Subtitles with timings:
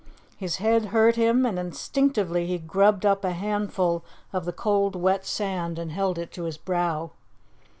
[0.35, 5.27] His head hurt him, and instinctively he grubbed up a handful of the cold, wet
[5.27, 7.11] sand and held it to his brow.